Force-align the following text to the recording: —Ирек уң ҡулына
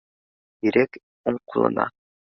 —Ирек 0.69 0.99
уң 1.33 1.39
ҡулына 1.53 1.87